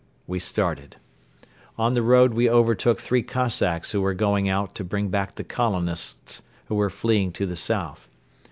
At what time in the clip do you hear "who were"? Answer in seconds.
3.91-4.15, 6.65-6.89